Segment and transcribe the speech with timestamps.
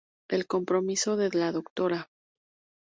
[0.31, 2.09] El compromiso de la Dra.